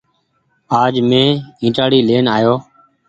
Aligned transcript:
آج 0.81 0.93
مين 1.09 1.27
ائيٽآڙي 1.61 1.99
لين 2.07 2.25
آيو۔ 2.35 2.55